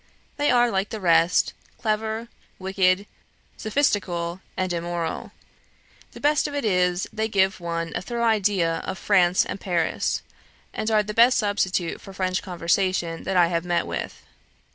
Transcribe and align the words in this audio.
They 0.37 0.49
are 0.49 0.71
like 0.71 0.89
the 0.89 0.99
rest, 0.99 1.53
clever, 1.79 2.27
wicked, 2.57 3.05
sophistical, 3.55 4.41
and 4.57 4.73
immoral. 4.73 5.31
The 6.13 6.19
best 6.19 6.47
of 6.47 6.55
it 6.55 6.65
is, 6.65 7.05
they 7.13 7.27
give 7.27 7.59
one 7.59 7.91
a 7.93 8.01
thorough 8.01 8.23
idea 8.25 8.77
of 8.77 8.97
France 8.97 9.45
and 9.45 9.61
Paris, 9.61 10.23
and 10.73 10.89
are 10.89 11.03
the 11.03 11.13
best 11.13 11.37
substitute 11.37 12.01
for 12.01 12.13
French 12.13 12.41
conversation 12.41 13.25
that 13.25 13.37
I 13.37 13.49
have 13.49 13.63
met 13.63 13.85
with. 13.85 14.23